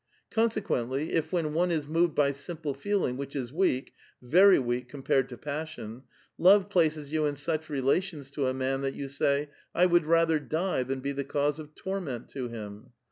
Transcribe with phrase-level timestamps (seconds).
[0.31, 5.29] Consequently, if when one is moved by simple feeling, which is weak, very weak compared
[5.29, 6.01] to pas sion,
[6.39, 10.39] love places you in such relations to a man that you say, 'I would rather
[10.39, 12.89] die than be the cause of torment to him.'